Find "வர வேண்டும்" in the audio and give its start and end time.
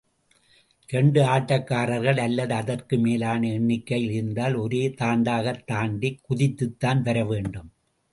7.01-7.71